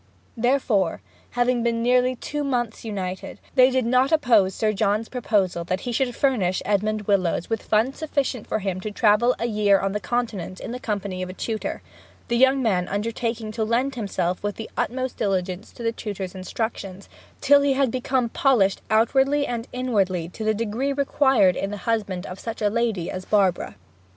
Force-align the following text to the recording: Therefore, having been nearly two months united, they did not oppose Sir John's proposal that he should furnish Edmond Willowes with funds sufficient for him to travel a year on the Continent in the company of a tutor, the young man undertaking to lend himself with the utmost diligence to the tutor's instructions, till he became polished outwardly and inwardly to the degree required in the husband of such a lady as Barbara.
Therefore, 0.35 0.99
having 1.37 1.61
been 1.61 1.83
nearly 1.83 2.15
two 2.15 2.43
months 2.43 2.83
united, 2.83 3.39
they 3.53 3.69
did 3.69 3.85
not 3.85 4.11
oppose 4.11 4.55
Sir 4.55 4.73
John's 4.73 5.07
proposal 5.09 5.63
that 5.65 5.81
he 5.81 5.91
should 5.91 6.15
furnish 6.15 6.63
Edmond 6.65 7.03
Willowes 7.05 7.51
with 7.51 7.61
funds 7.61 7.99
sufficient 7.99 8.47
for 8.47 8.57
him 8.57 8.81
to 8.81 8.89
travel 8.89 9.35
a 9.37 9.45
year 9.45 9.77
on 9.79 9.91
the 9.91 9.99
Continent 9.99 10.59
in 10.59 10.71
the 10.71 10.79
company 10.79 11.21
of 11.21 11.29
a 11.29 11.33
tutor, 11.33 11.83
the 12.29 12.35
young 12.37 12.63
man 12.63 12.87
undertaking 12.87 13.51
to 13.51 13.63
lend 13.63 13.93
himself 13.93 14.41
with 14.41 14.55
the 14.55 14.71
utmost 14.75 15.17
diligence 15.17 15.71
to 15.73 15.83
the 15.83 15.91
tutor's 15.91 16.33
instructions, 16.33 17.07
till 17.39 17.61
he 17.61 17.85
became 17.85 18.27
polished 18.27 18.81
outwardly 18.89 19.45
and 19.45 19.67
inwardly 19.71 20.27
to 20.29 20.43
the 20.43 20.55
degree 20.55 20.91
required 20.91 21.55
in 21.55 21.69
the 21.69 21.77
husband 21.85 22.25
of 22.25 22.39
such 22.39 22.59
a 22.59 22.71
lady 22.71 23.11
as 23.11 23.23
Barbara. 23.23 23.75